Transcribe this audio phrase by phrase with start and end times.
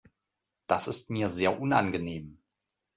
[0.65, 2.39] Das ist mir sehr unangenehm.